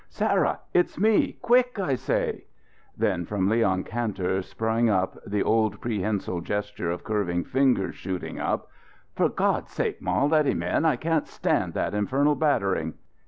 "Sarah, 0.09 0.59
it's 0.73 0.97
me! 0.99 1.33
Quick, 1.43 1.77
I 1.77 1.93
say!" 1.93 2.45
Then 2.97 3.27
Leon 3.29 3.83
Kantor 3.83 4.41
sprang 4.41 4.89
up, 4.89 5.15
the 5.27 5.43
old 5.43 5.79
prehensile 5.79 6.41
gesture 6.41 6.89
of 6.89 7.03
curving 7.03 7.43
fingers 7.43 7.93
shooting 7.97 8.39
up. 8.39 8.71
"For 9.13 9.29
God's 9.29 9.69
sake, 9.71 10.01
ma, 10.01 10.23
let 10.25 10.47
him 10.47 10.63
in! 10.63 10.85
I 10.85 10.95
can't 10.95 11.27
stand 11.27 11.75
that 11.75 11.93
infernal 11.93 12.33
battering." 12.33 12.95